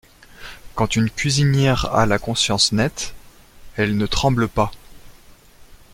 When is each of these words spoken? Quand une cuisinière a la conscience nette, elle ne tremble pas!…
Quand 0.73 0.95
une 0.95 1.11
cuisinière 1.11 1.93
a 1.93 2.07
la 2.07 2.17
conscience 2.17 2.71
nette, 2.71 3.13
elle 3.75 3.97
ne 3.97 4.07
tremble 4.07 4.47
pas!… 4.47 4.71